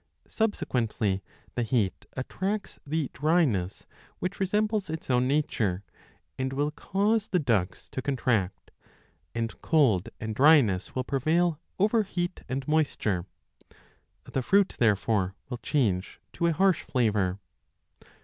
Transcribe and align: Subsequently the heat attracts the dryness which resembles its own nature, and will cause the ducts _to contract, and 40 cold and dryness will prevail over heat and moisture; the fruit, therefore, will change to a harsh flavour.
Subsequently 0.27 1.21
the 1.53 1.61
heat 1.61 2.07
attracts 2.13 2.79
the 2.87 3.11
dryness 3.13 3.85
which 4.17 4.39
resembles 4.39 4.89
its 4.89 5.11
own 5.11 5.27
nature, 5.27 5.83
and 6.39 6.53
will 6.53 6.71
cause 6.71 7.27
the 7.27 7.37
ducts 7.37 7.87
_to 7.91 8.01
contract, 8.01 8.71
and 9.35 9.51
40 9.51 9.59
cold 9.61 10.09
and 10.19 10.33
dryness 10.33 10.95
will 10.95 11.03
prevail 11.03 11.59
over 11.77 12.01
heat 12.01 12.41
and 12.49 12.67
moisture; 12.67 13.27
the 14.23 14.41
fruit, 14.41 14.73
therefore, 14.79 15.35
will 15.49 15.59
change 15.59 16.19
to 16.33 16.47
a 16.47 16.51
harsh 16.53 16.81
flavour. 16.81 17.37